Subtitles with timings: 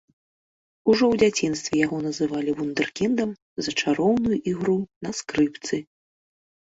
[0.93, 3.29] Ужо ў дзяцінстве яго называлі вундэркіндам
[3.67, 5.75] за чароўную ігру на скрыпцы.